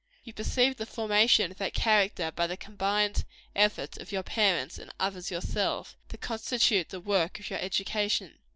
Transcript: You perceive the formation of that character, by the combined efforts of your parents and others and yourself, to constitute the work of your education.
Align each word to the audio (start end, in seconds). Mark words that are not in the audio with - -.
You 0.23 0.33
perceive 0.33 0.77
the 0.77 0.87
formation 0.87 1.51
of 1.51 1.59
that 1.59 1.75
character, 1.75 2.31
by 2.31 2.47
the 2.47 2.57
combined 2.57 3.23
efforts 3.55 3.99
of 3.99 4.11
your 4.11 4.23
parents 4.23 4.79
and 4.79 4.91
others 4.99 5.29
and 5.31 5.35
yourself, 5.43 5.95
to 6.09 6.17
constitute 6.17 6.89
the 6.89 6.99
work 6.99 7.39
of 7.39 7.51
your 7.51 7.59
education. 7.59 8.39